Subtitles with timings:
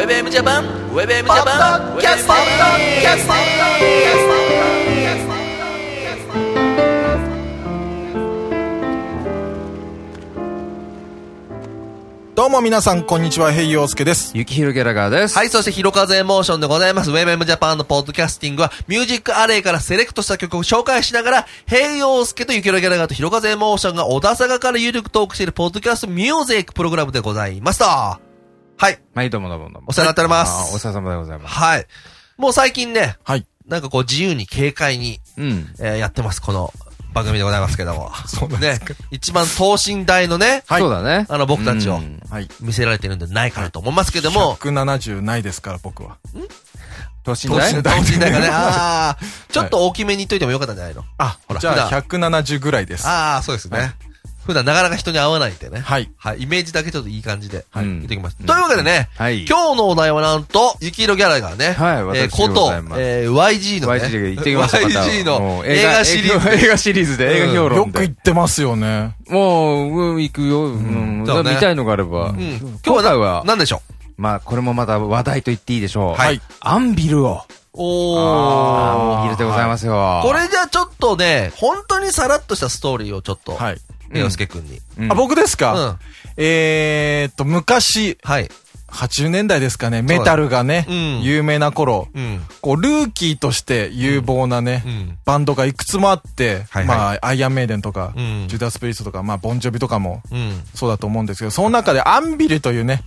[0.00, 3.34] ウェブエムジャパンウェブエムジャパンキャストキャスト
[12.34, 14.32] どうも皆さん、こんにちは、ヘイヨウスケです。
[14.34, 15.36] ゆきひろギャラガーです。
[15.36, 17.10] はい、そして、ひろかずエモーションでございます。
[17.10, 28.29] ウェブエムジャパンのポッドキャスティングは、ミュージックアレイからセレクトした曲を紹介しながら、ヘイヨウスケとゆきろギャラガーとひろかずエモーションが小田坂から有力トークしているポッドキャストミュージックプログラムでございますと。
[28.80, 28.98] はい。
[29.14, 29.88] はい、どうもどうもどうも。
[29.88, 30.74] お世話になっております。
[30.74, 31.54] お世話様でございます。
[31.54, 31.86] はい。
[32.38, 33.46] もう最近ね、はい。
[33.66, 35.68] なんかこう自由に軽快に、うん。
[35.78, 36.72] えーやってます、この
[37.12, 38.10] 番組でございますけども。
[38.26, 38.78] そうなんね。
[39.10, 41.26] 一番等身大のね、はいそうだね。
[41.28, 42.48] あの僕たちをうんはい。
[42.62, 46.16] 見せられてるんじゃないかなと思いますけども、170ないですから、僕は。
[47.22, 47.70] 等身大？
[47.70, 48.32] 等身大？
[48.32, 49.18] がね、ああ、
[49.52, 51.04] ちょっと大きめに言っといてもよかったんじゃないの？
[51.18, 53.06] あほ、らじゃあ普170ぐらいです。
[53.06, 53.92] ああ、そうですね。
[54.50, 55.78] はい普段なかなか人に会わないんでね。
[55.78, 56.10] はい。
[56.16, 56.42] はい。
[56.42, 58.36] イメージだけちょっといい感じで、はい言ってきます。
[58.36, 59.44] というわけでね、はい。
[59.46, 64.78] 今日のお題はなんと、雪色ギャラがね、はいえー私こござい、ますえー YG のね、YG で行ってきました。
[65.02, 67.98] YG の 映画シリーズで映画シリーズで、映画評よ論で。
[67.98, 69.14] く言ってますよね。
[69.28, 70.64] もう、うん行くよ。
[70.64, 71.24] うん。
[71.24, 72.30] 見たいのがあれば。
[72.30, 72.58] うん。
[72.58, 73.82] 今日今回はは、何でしょ
[74.16, 76.14] まあ、これもまた話題と言っていいでしょう。
[76.14, 76.40] はい。
[76.60, 77.42] アンビルを。
[77.72, 79.20] うおー。
[79.20, 80.20] アンビルでございますよ。
[80.24, 83.80] これじゃちょっとね、本当にさらっとしたストーリーをちょっと、はい。
[84.10, 84.80] ね、よすけくんに。
[84.98, 85.12] うん。
[85.12, 85.98] あ、僕ですうかん。
[86.36, 88.48] えーっと、昔、はい。
[88.88, 92.40] 80年代ですかね、メタルがねうん、有名な頃、うん。
[92.60, 95.18] こう、ルーキーとして有望なねう、ん。
[95.24, 96.84] バンドがいくつもあって、はいはい。
[96.86, 98.46] まあ、アイアンメイデンとかう、ん。
[98.48, 100.60] ジュダス・プリストとか、まあ、ボンジョビとかもうん。
[100.74, 103.04] そうだと思うんですけど、その中でアンビルというね、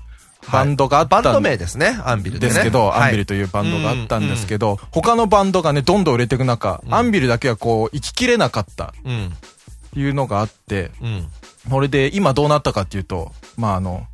[0.52, 2.54] バンドがあったんバンド名ですね、アンビルでね。
[2.54, 3.02] ですけど、はい。
[3.04, 6.94] アンビルというバンドがあったんですけど、他のバンドがね、どんどん売れていく中、うん。
[6.94, 8.94] アンビルだけはこう、生ききれなかった。
[9.06, 9.34] うん。
[9.96, 11.28] いうのがあって、うん。
[11.70, 14.06] それで今どうなったかっていうと、まああの、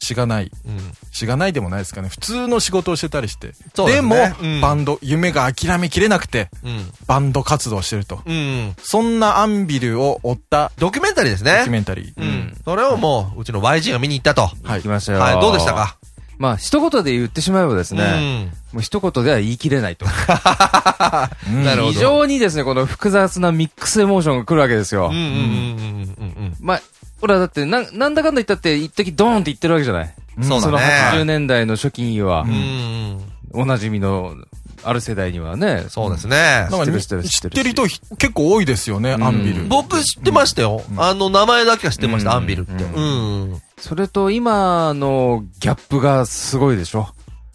[0.00, 0.78] しがない、うん。
[1.12, 3.52] しがないでもないですかね、普通の仕事をしてたりして。
[3.74, 6.90] そうですも、ねうんバンド、夢が諦めきれなくて、うん。
[7.06, 8.22] バンド活動してると。
[8.24, 8.74] うん。
[8.80, 11.72] そんなアンビルを追ったドキュメンタリーですドねキュ。
[11.72, 12.12] メンタリー。
[12.16, 12.56] うん。
[12.64, 14.42] それをもう、うちの YG が見に行ったと。
[14.42, 14.88] はい行き。
[14.88, 15.18] ましたよ。
[15.20, 15.98] はい、どうでしたか？
[16.38, 20.06] まあ、一言で言ってしまえばですね、もう一言では言い切れないと。
[21.48, 25.16] うんなるほど非常にですね、この複雑なミックスエモーションが来るわけですようん。
[25.16, 25.22] うん。
[25.22, 25.26] うん。
[25.26, 26.44] うん。
[26.44, 26.56] うん。
[26.60, 26.82] まあ、
[27.20, 30.14] ほら、だって、な、なんだかんだ言ったって、一時ドーンって言ってるわけじゃない？
[30.38, 30.44] うん。
[30.44, 30.92] そうそのだね。
[31.18, 33.20] 80年代の初期にはう、ん。
[33.52, 34.36] おなじみの、
[34.82, 39.64] ある世代にはね、そうですね知ってる知ってる知ってる人ひ結構多いですよね、うんアンビル。
[39.66, 40.82] 僕知ってましたよ。
[40.96, 42.72] あの、名前だけは知ってました、うんアンビルって。
[42.84, 43.62] うん。
[43.78, 47.08] それと今のギャップがすごいでしょ。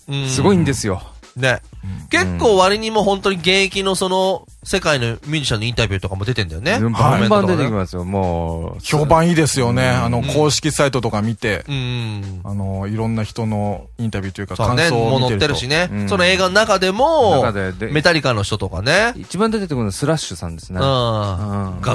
[0.07, 1.01] うんすごいんですよ。
[1.35, 1.61] ね。
[2.09, 6.79] 結構割にも本当に現役のその、世界のミュージシャンのインタビューとかも出てんだよね。
[6.79, 8.81] バンバン出てきまますよ、もう。
[8.81, 9.91] 評判いいですよね。
[9.97, 12.41] うんあの、公式サイトとか見て、うん。
[12.45, 15.35] あの、いろんな人のインタビューというか感想もう載。
[15.35, 16.03] ってるしねう。
[16.03, 17.43] んその映画の中でも
[17.91, 19.13] メタリカの人とかね。
[19.17, 20.79] 一番出てくるのはスラッシュさんですね。
[20.79, 20.85] ガ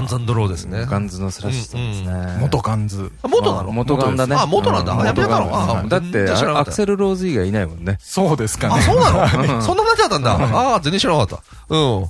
[0.00, 0.84] ンズローですね。
[0.86, 2.38] ガンズのスラッシュさんですね。
[2.40, 3.10] 元ガンズ。
[3.22, 3.64] あ元なの？
[3.64, 4.36] まあ元ガンだね。
[4.38, 5.88] あ元なんだやめたの？
[5.88, 7.96] だって、アクセルローズ以外いないもんね。
[8.00, 8.74] そうですかね。
[8.76, 10.32] あ、そうなうんなったんだ。
[10.32, 11.74] ああ、全然知らなかった。
[11.74, 12.08] うんはい。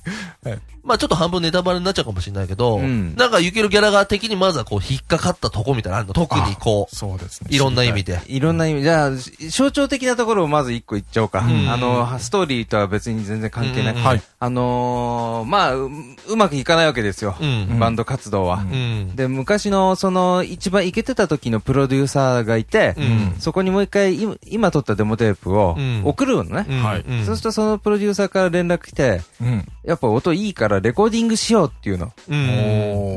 [0.89, 7.49] まあちょっと半分ネタバレになっちゃうかもしれないけど、うんなんか、ユキロギャラガー的にまずはこう、引っかかったとこみたいなのあるの特にこそうですね。
[7.53, 8.21] う、いろんな意味で。
[8.27, 11.41] いろんな意味、じゃあ、し象徴的なところをまず一個言っちゃおうか。
[11.41, 14.09] うんあの、ストーリーとは別に全然関係なくうんて。
[14.09, 14.23] はい。
[14.41, 15.91] あのー、まあう、
[16.29, 17.37] うまくいかないわけですよ。
[17.41, 17.79] うん。
[17.79, 18.59] バンド活動は。
[18.59, 19.17] うん。
[19.17, 26.67] で、昔の、その、一番イケてた時のプロデューサーがいて、うんそこにもう一回、今今撮ったデモテープをうん送るのね。
[26.69, 29.67] うんはいうんそうするとそのプロデューサーから連絡来て、うん。
[29.85, 32.13] やっぱ音いいからレコーディングしようっていうの。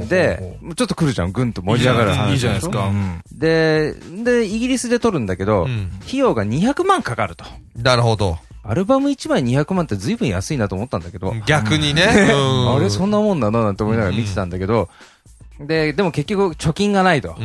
[0.07, 2.31] で、ちょっと来るじゃん、ぐんと盛り上がる話。
[2.33, 2.91] いいじゃないですか。
[3.31, 5.91] で、で、イギリスで撮るんだけど、うん。
[6.05, 7.45] 費用が200万かかると。
[7.75, 8.37] なるほど。
[8.63, 12.03] アルバム1枚200万って随分安いなと思ったんだけど、逆にね。
[12.31, 12.75] うん。
[12.75, 14.89] あれそんなもんだななんて思いながら見てたんだけど、
[15.59, 17.35] で、でも結局貯金がないと。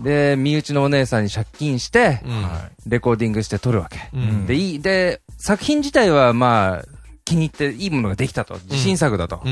[0.00, 2.20] で、身内のお姉さんに借金して
[2.86, 3.98] レコーディングして撮るわけ。
[4.12, 4.46] うん。
[4.46, 6.84] で、いい、で、作品自体はまあ、
[7.24, 8.54] 気に入っていいものができたと。
[8.64, 9.42] 自信作だと。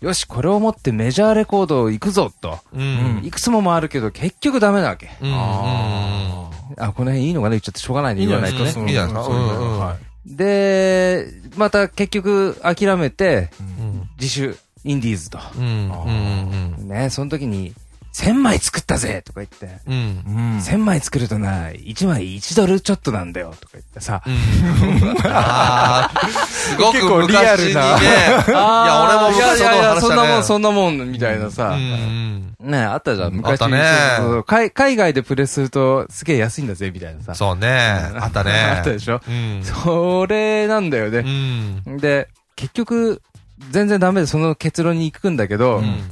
[0.00, 2.58] よし、これを持ってメジャーレコード行くぞと。
[2.74, 3.20] うん。
[3.24, 5.10] いくつも回るけど、結局ダメなわけ。
[5.20, 5.32] うん。
[5.32, 8.64] ああ、この辺いいのかな言っちゃってしょうがないね、言わないとね。
[8.64, 9.96] いいじゃないですか。
[10.26, 11.26] で、
[11.56, 14.08] また結局諦めて、うん。
[14.18, 15.38] 自主、インディーズと。
[16.82, 17.72] ね、その時に、
[18.14, 19.78] 1000枚作ったぜとか言って。
[19.86, 19.94] うん。
[19.94, 20.58] うん。
[20.58, 24.22] 1000枚作るとな、1枚1ドルちょっとなんだよとか言ってさ。
[24.26, 24.34] うん。
[25.24, 27.80] ああ、すごく結構リアルな。
[27.98, 30.42] いや、俺も昔そのいやいや話そんなもん、だね。
[30.42, 31.68] そんなもん、みたいなさ。
[31.70, 32.54] うん。
[32.60, 33.52] ねあったじゃん、昔。
[33.52, 33.82] あったね
[34.46, 37.34] 海海外でプレスするとすげえ安いんだぜ、みたいなさ。
[37.34, 37.68] そうね。
[38.20, 38.52] あったね。
[38.76, 39.22] あったでしょ？
[39.26, 39.62] うん。
[39.64, 41.20] それなんだようね。
[41.22, 41.96] ん。
[41.96, 43.22] で、結局、
[43.70, 46.10] 全然ダメでその結論に行くんだけど、うん。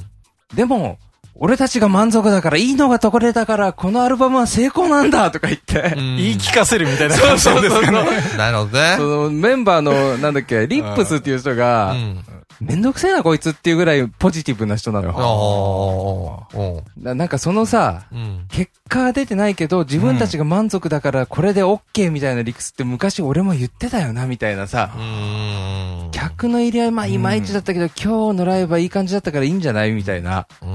[0.55, 0.97] でも、
[1.43, 7.97] 俺たちが満足だから、いいのがこれだから、このアルバムは成功なんだとか言って、言い聞かせるみたいな感じなんですかね。
[8.37, 9.03] なるほどねそ。
[9.23, 12.23] のメンバーの、なんだっけ、リップスっていう人がう、ん。
[12.61, 16.47] めんどくせえなこいつっていうぐらいポジティブな人なのよ。
[16.95, 18.45] ななんかそのさ、うん。
[18.51, 24.91] 結果は出てないけど、自分たちが満足だから、これで OK みたいな理屈って昔俺も言ってたよな、みたいなさ。
[24.95, 26.11] うん。
[26.11, 30.69] 客の入り合い、まあ、いまいちだったけど、今日のライブはいい感じだったからいいんじゃないみたいなうん。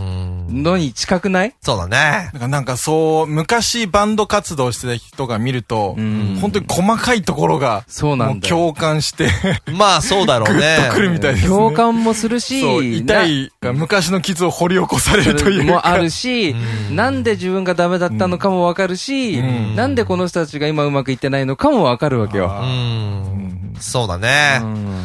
[0.49, 1.55] のに近くない？
[1.61, 2.31] そうだね。
[2.33, 8.57] なんかなんかそう、昔バンド活動してた人が見ると、うん本当に細かいところが、そうなんだよ。
[8.57, 9.29] 共感して、
[9.73, 10.89] まあ、そうだろうね。
[10.93, 11.49] 来るみたいですね。
[11.49, 15.73] 共感もするし、痛いが昔の傷を掘り起こされるというか。
[15.73, 22.51] もあるし、うんなんで自分がダメだったのかもわかるし、うんなんでこの人たちが今うまくいってないのかもわかるわけよ。
[23.81, 24.59] そうだうね。
[24.59, 25.03] ん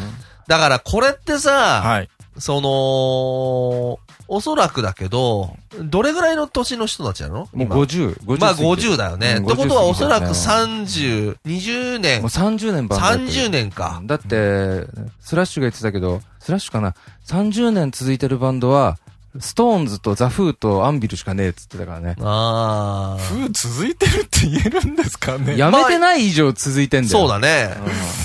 [0.48, 2.08] だから、これってさ、はい。
[2.38, 3.98] その、
[4.34, 9.34] おそらくだけど、どれぐらいの年の人たちなのもう今50、50まあ過ぎて50だよね。
[9.36, 14.00] うんってことはおそらく50 30、20年もう、30年バンドやってる30年か。
[14.06, 14.86] だって、
[15.20, 16.94] スラッシュが言ってたけど、スラッシュかな
[17.26, 18.96] ?30 年続いてるバンドは、
[19.40, 22.16] ストーンズとザ・フーとアンビルしかねえっつってたからね。
[22.20, 23.22] ああ。
[23.22, 27.18] 風続いてるって言えるんですかねやめてない以上続いてんだよ。
[27.18, 27.70] そうだね。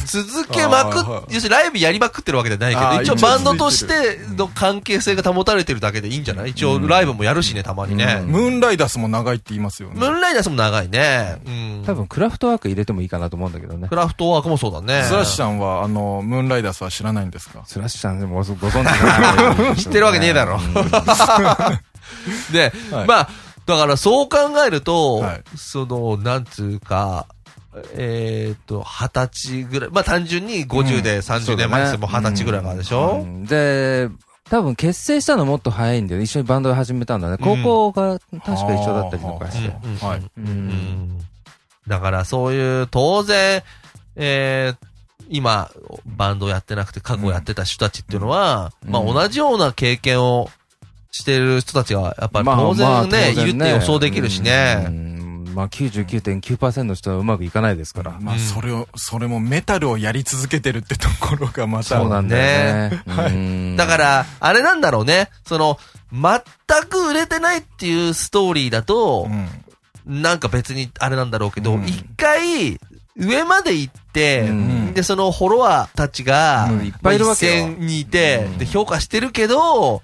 [0.05, 6.51] 続けまくあーっ、要するにライブやりまくってるわけじゃないけど、一応バンドとしての関係性が保たれてるだけでいいんじゃない？
[6.51, 8.19] 一応ライブもやるしね、たまにね。
[8.21, 9.95] うんムーンライダースも長いって言いますよね。
[9.97, 11.41] ムーンライダースも長いね。
[11.45, 11.76] うん。
[11.87, 13.87] 多分クラフトワーク入れてもいいかなと思うんだけどね。
[13.87, 13.95] ク。
[13.95, 15.03] ラフトワークもそうだね。
[15.03, 17.63] スラッシュさんは、あの、ムーンライダースは知らないんですか？
[17.65, 19.75] スラッシュさんでもご存知ない？
[19.77, 20.59] 知ってるわけねえだろ。
[22.51, 23.07] で、はい。
[23.07, 23.29] まあ、
[23.65, 25.43] だからそう考えると、はい。
[25.55, 27.25] その、なんつうか、
[27.95, 33.45] えっ、と、二十歳ぐらい、まあ単純に50で30年前ですも二十歳ぐらいからでしょ、うん。
[33.45, 34.09] で、
[34.49, 36.21] 多分結成したのもっと早いんだよ。
[36.21, 37.37] 一緒にバンドを始めたんだね。
[37.39, 40.05] 高校が確か一緒だったりとかして。
[40.05, 40.19] はい。
[40.19, 40.31] う。
[40.37, 41.26] うんん
[41.87, 43.63] だからそういう、当然、
[44.15, 44.87] えー
[45.29, 45.69] 今、
[46.05, 50.49] バンドやってなくて過去やってた人たちっていうのは、うんまあ同じような経験を
[51.11, 54.75] してる人たちが、やっぱりまあ当まあ然ね、いるって予想できるしうね。
[54.89, 58.17] んまあ99.9%の人はうまくいかないですから。
[58.21, 61.83] まあ、うんそれを、それもメタルをやり続けてるってところがまた。
[61.99, 63.03] そうなんだよね。
[63.07, 65.29] はいうんだから、あれなんだろうね。
[65.45, 65.77] その、
[66.13, 66.41] 全
[66.89, 69.47] く売れてないっていうストーリーだとう、ん。
[70.07, 71.85] なんか別にあれなんだろうけど、うん。
[71.85, 72.79] 一回、
[73.17, 74.93] 上まで行って、うん。
[74.93, 76.85] で、そのフォロワーたちが、うん。
[76.85, 77.67] いっぱいいるわけよ。
[77.67, 78.57] にいて、うん。
[78.57, 80.01] で、評価してるけど、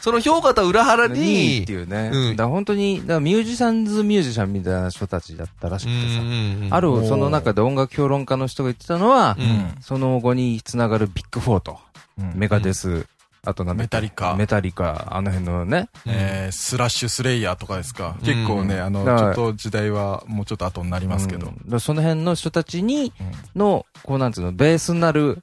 [0.00, 2.10] その評価とは裏腹にに、っていうね。
[2.12, 2.36] うん。
[2.36, 6.20] だから本当に、だ musician's musician みたいな人たちだったらしくてさ。
[6.20, 9.48] うんあるおーその中で音楽評論家の人が言ってたのはう、うん。
[9.48, 9.76] ん。
[9.80, 11.78] その後につながるビッグフォーと、
[12.18, 12.32] うん。
[12.34, 13.06] メガデス、
[13.46, 14.34] あとなんメタリカ。
[14.34, 15.88] メタリカ、あの辺のね。
[16.04, 18.16] えー、スラッシュスレイヤーとかですか？
[18.18, 18.26] うん。
[18.26, 21.52] 結構ね、あの、ちょっと時代はもうちょっと後になりますけど。
[21.78, 23.12] その辺の人たちに、
[23.54, 23.60] うん。
[23.60, 25.40] の、こうなんつうの、ベースになる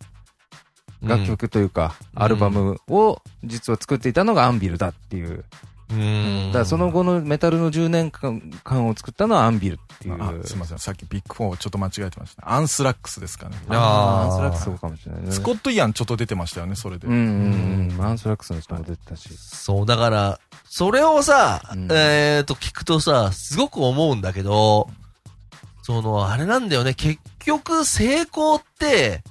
[1.01, 2.23] 楽曲というか、うん。
[2.23, 5.45] アルバムを実は作っていたのがアンビルだっていう。
[5.89, 6.47] うん。
[6.47, 10.18] だからその後のメタルの10年間間を作ったのはアンビルっていう。
[10.21, 10.80] あ、すいません。
[10.80, 12.52] さっきビッグフォーちょっと間違えてました。
[12.52, 13.57] アンスラックスですかね。
[13.69, 15.31] あーあーアンスラックスそうかもしれないね。
[15.31, 17.07] スコット・イアンちょっと出てましたよね、それで。
[17.07, 18.06] うんうんうん。
[18.06, 19.30] アンスラックスの人も出てたし。
[19.37, 24.90] そう、だから、それをさ、うんえっと、聞くとさ、すごく思うんだけど、
[25.83, 29.21] その、あれなんだよね、結局、成功って、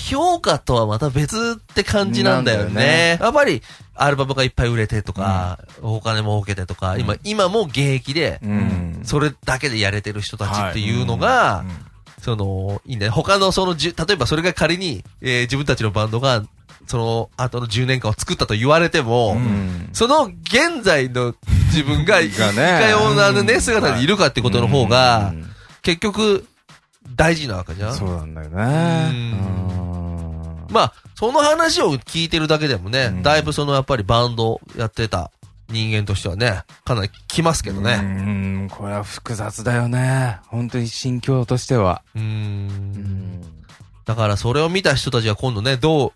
[0.00, 2.74] 評価とはまた別って感じなんだよね。
[2.74, 3.62] ねやっぱり、
[3.94, 9.00] アルバムがいっぱい売れてとか、お金も儲けてとか、今、今も現役で、うん。
[9.04, 11.64] それだけでやれてる人たちっていうのが、
[12.22, 13.12] その、いいんだよ。
[13.12, 16.44] 他のそのじゅ、例えばそれが仮に、えー自分たちのバンドが、
[16.86, 19.90] その後の10年間を作ったと言われても、うんうん。
[19.92, 21.34] その現在の
[21.66, 22.52] 自分が、 いか
[22.88, 25.50] ようなね、姿でいるかってことの方がう、ん
[25.82, 26.46] 結局、
[27.16, 27.94] 大事なわけじゃん。
[27.94, 28.54] そうなんだよね。
[28.56, 29.79] うんうん
[30.70, 35.30] まあ、その話を聞いてるだけでもね、うんだいぶそのやっぱりバンドやってた
[35.68, 37.96] 人間としてはね、かなり来ますけどうね。
[37.96, 40.38] ん、これは複雑だよね。
[40.48, 42.02] 本当に心境としては。
[42.16, 43.40] うんん。
[44.04, 46.12] だからそれを見た人たちは今度ね、ど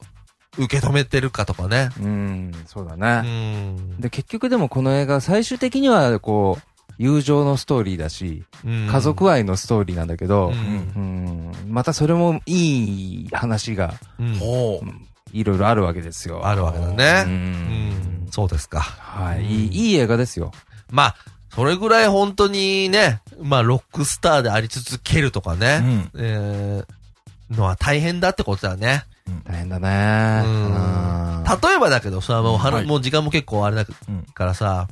[0.59, 1.91] う受け止めてるかとかね。
[2.01, 3.21] うん、そうだうね。
[3.23, 4.01] ん。
[4.01, 10.53] で、結局でもこの映画、最終的には、こう、友情のストーリーだし、うん家族愛のストーリーなんだけど、
[11.69, 13.95] またそれもいい話が。
[15.33, 16.47] いろいろあるわけですよ。
[16.47, 17.25] あるわけだうね。
[17.25, 18.29] んうん。
[18.31, 18.79] そうですか。
[18.81, 20.53] はい、いい、いい映画ですよ。
[20.93, 21.17] まあ、
[21.53, 26.11] それぐらい本当にね、まあ、ロックスターであり続けるとかうね、ん。
[26.17, 29.07] えー、のは大変だってことだね。
[29.45, 30.45] 大変だね。
[31.63, 34.87] 例えばだけどさ、もうはな、はいもう時間も結構あれだうんからさ、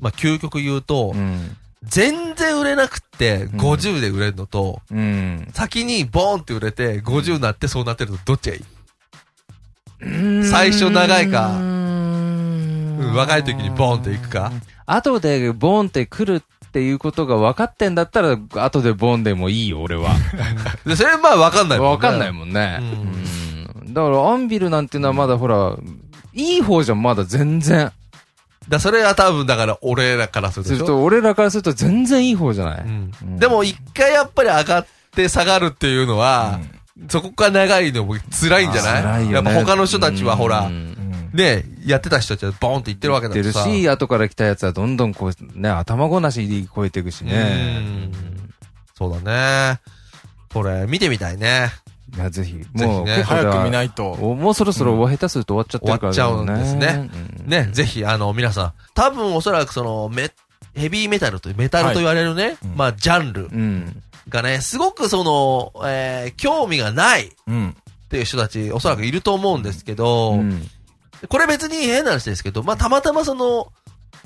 [0.00, 1.56] まあ、究極言うと、うん。
[1.82, 5.48] 全然売れなくって50で売れるのと、うん。
[5.52, 10.44] 先にボーンって売れて50になってそうなってるとどっちがいい？
[10.44, 14.50] 最初長いかうん若い時にボーンっていくか
[14.86, 20.10] 後でボーンって来るっていうことが分かってんだったら、後でボーンでもいいよ、俺は。
[20.84, 21.96] で、それまあわかんないもんね。
[21.96, 22.78] 分かんないもんね。
[22.80, 25.76] うんうんだから、アンビルなんていうのはまだほら、
[26.32, 27.92] いい方じゃん、まだ全然。
[28.68, 30.64] だそれは多分だから俺らからする。
[30.64, 32.80] すると、俺らからすると全然いい方じゃない？
[32.80, 36.60] うんうんでも一回やっぱり上がって下がるっていうのは、
[37.08, 39.02] そこから長いのも辛いんじゃない？
[39.02, 40.94] 辛いよねやっぱ他の人たちはほら、うんうん
[41.34, 43.52] ね、やってた人たちはボーンって言ってるわけだからさ。
[43.52, 47.80] 言ってるし、後から来たやつはどんどんこう、ね、頭ごなしに超えていくしうね。
[47.80, 48.12] ん
[48.96, 49.80] そうだね。
[50.52, 51.70] これ、見てみたいね。
[52.16, 52.54] いや、ぜひ。
[52.74, 53.70] もう、結構早く見い。
[53.70, 54.12] ないと。
[54.12, 57.10] おもうそろそろ下手すると終わっちゃってるから終わっちゃうんですね
[57.42, 60.30] うんね、ぜひ、あの、皆さん、多分おそらくその、メ、
[60.74, 64.02] ヘビーメタルという、メタルと言われるね、うんまあ、ジャンルうん。
[64.28, 67.76] がね、すごくその、えー、興味がないっうん。
[68.08, 70.68] ていう人たち、おそらくいると思うんですけど、うん
[71.28, 73.72] これ別に変な話ですけど、まあ、たまたまその、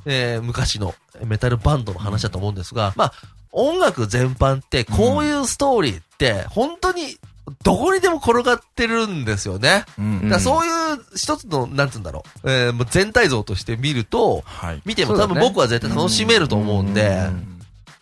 [0.04, 3.12] えー、昔のメタルバンドの話だと思うんですが、まあ、
[3.52, 7.18] 音楽全般って、こういうストーリーって、本当に、
[7.62, 9.84] どこにでも転がってるんですよね。
[9.98, 10.22] うん。
[10.22, 14.82] だからそういう一つの、なんつうんだろう、えーもう全体像として見ると、はい。
[14.84, 17.58] 見ても多分僕は絶対楽しめると思うんで、うん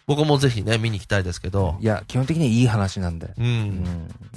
[0.06, 3.26] 僕もぜひね、見に行きたいですけど、いや、基本的にはいい話なんで。
[3.26, 3.84] う、うん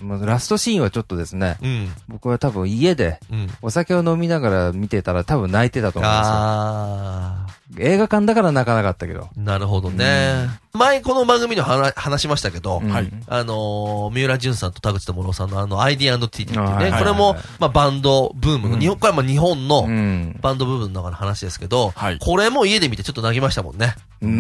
[0.02, 0.08] ん。
[0.08, 3.48] もうラストシーンはちょっとですね、うん、僕は多分家でうん。
[3.62, 6.34] お酒を飲みながら見てたら多分泣いてたと思うんですよ。
[6.34, 7.48] あ
[7.78, 9.30] 映画館だから泣かなかったけど。
[9.38, 10.50] ー、なるほどね。
[10.74, 20.38] 前この番組で話話しましたけど、うんはいあのー、三浦淳さんと田口智郎さんのあの、ID&T っていうね、あはいこれも、まあ、バンドブームの、うん日本、これはまあ日本のうん。
[20.42, 23.96] バンド部分の中の話ですけど、はいこれも家で見てちょっと泣きましたもんね。
[24.22, 24.26] う。
[24.26, 24.34] うん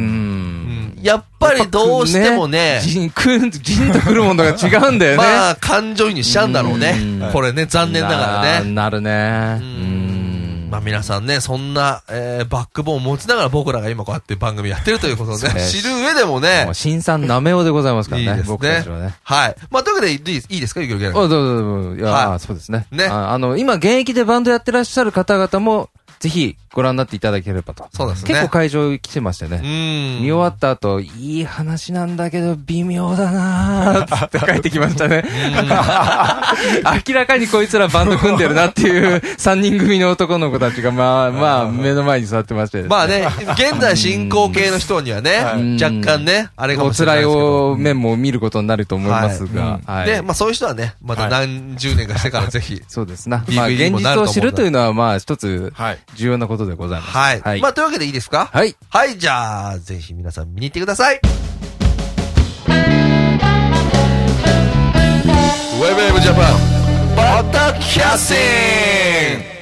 [0.95, 0.99] ん。
[1.01, 5.17] やっぱりどうしてもね、じん、くん、じんとくるものが違うんだよね。
[5.17, 7.31] まあ、感情移入しちゃうんだろうねうん。
[7.31, 8.73] これね、残念ながらね。
[8.73, 9.59] ななるね。
[9.61, 9.98] ううん
[10.79, 18.29] あ皆さんね、そんな、えー、バックボーンを持ちながら僕らが今こうやって番組やってるということをね、知る上でもねもう、新さんなめおでございますからね。
[18.29, 19.15] いいですね僕たちはね。
[19.23, 19.55] はい。
[19.69, 21.95] まあというわけでいいいいですか、ゆきろギャラあ、どうぞどうぞ。
[21.95, 22.87] いや、はいそうですね。
[22.91, 27.87] ねああの、今現役でバンドやってらっしゃる方々も、ぜひご覧になっていただければと。
[27.91, 28.29] そうですね。
[28.29, 30.19] 結構会場来てましたようね。
[30.19, 30.21] ん。
[30.21, 35.23] 見終わった後、いい話なんだけど、微妙だなーって 帰ってきましたね。
[37.07, 42.87] 明らかにこいつらバンド組んでるなっていう三人組の男の子たちが、まあ、まあ、目の前に座ってましてね。
[42.87, 47.25] まあね、現在進行形の人にはね、はい若干ね、あれかお辛い。
[47.25, 50.05] お面も見ることになると思いますが、はい。
[50.07, 52.81] で、まあそういう人はね、また何十年かしてからぜひ。
[52.87, 53.43] そうですな。
[53.53, 55.99] まあ、現実を知るというのは、まあ、一つはい。
[56.15, 57.11] 重要なことでございます。
[57.11, 57.41] はい。
[57.41, 57.61] はい。
[57.61, 58.49] まあというわけでいいですか？
[58.51, 58.75] はい。
[58.89, 61.19] はい、じゃあ、ぜひ皆さん見に行ってください。
[65.79, 68.33] ウェブウェブジャパン、バタキャッシ
[69.55, 69.58] ン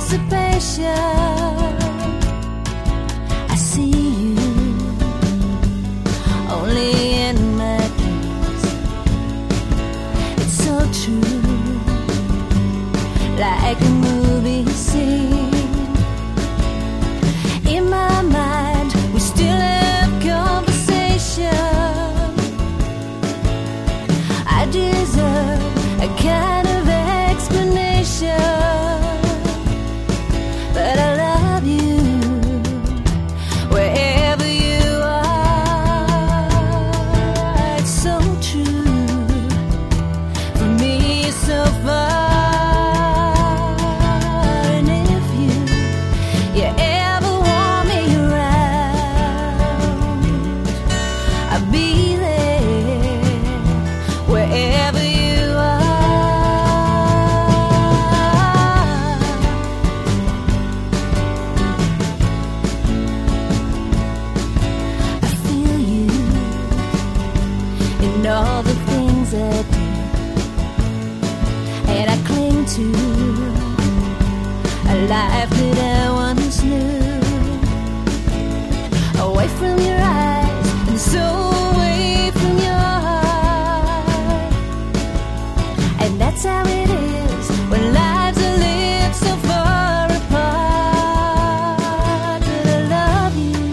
[0.00, 1.29] anticipation.
[33.70, 34.09] Wherever
[72.80, 72.86] to
[74.88, 77.20] a life that I once knew.
[79.26, 81.24] Away from your eyes and so
[81.72, 84.52] away from your heart.
[86.02, 91.80] And that's how it is when lives are lived so far apart.
[92.46, 93.68] But I love you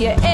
[0.00, 0.29] Yeah.